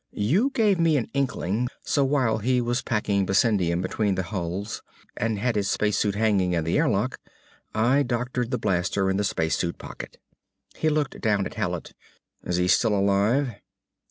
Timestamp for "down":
11.21-11.45